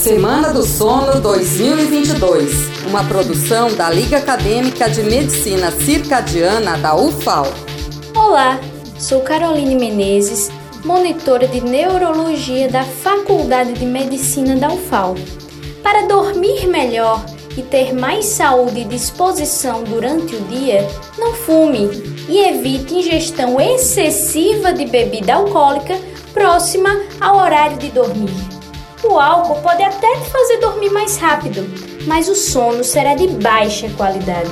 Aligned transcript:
Semana 0.00 0.50
do 0.50 0.62
Sono 0.62 1.20
2022, 1.20 2.86
uma 2.88 3.04
produção 3.04 3.70
da 3.76 3.90
Liga 3.90 4.16
Acadêmica 4.16 4.88
de 4.88 5.02
Medicina 5.02 5.70
Circadiana 5.70 6.78
da 6.78 6.96
UFAL. 6.96 7.46
Olá, 8.16 8.58
sou 8.98 9.20
Caroline 9.20 9.74
Menezes, 9.74 10.50
monitora 10.86 11.46
de 11.46 11.60
Neurologia 11.60 12.66
da 12.70 12.82
Faculdade 12.82 13.74
de 13.74 13.84
Medicina 13.84 14.56
da 14.56 14.72
UFAL. 14.72 15.16
Para 15.82 16.06
dormir 16.06 16.66
melhor 16.66 17.22
e 17.54 17.60
ter 17.60 17.92
mais 17.92 18.24
saúde 18.24 18.80
e 18.80 18.84
disposição 18.86 19.84
durante 19.84 20.34
o 20.34 20.40
dia, 20.44 20.88
não 21.18 21.34
fume 21.34 21.90
e 22.26 22.38
evite 22.38 22.94
ingestão 22.94 23.60
excessiva 23.60 24.72
de 24.72 24.86
bebida 24.86 25.34
alcoólica 25.34 26.00
próxima 26.32 26.88
ao 27.20 27.36
horário 27.36 27.76
de 27.76 27.90
dormir. 27.90 28.59
O 29.02 29.18
álcool 29.18 29.62
pode 29.62 29.82
até 29.82 30.16
te 30.16 30.30
fazer 30.30 30.58
dormir 30.58 30.90
mais 30.90 31.16
rápido, 31.16 31.64
mas 32.06 32.28
o 32.28 32.34
sono 32.34 32.84
será 32.84 33.14
de 33.14 33.26
baixa 33.28 33.88
qualidade. 33.96 34.50